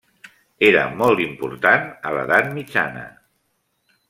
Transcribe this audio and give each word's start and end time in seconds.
Era 0.69 0.85
molt 1.01 1.21
important 1.25 1.85
a 2.09 2.15
l'Edat 2.17 2.51
Mitjana. 2.59 3.05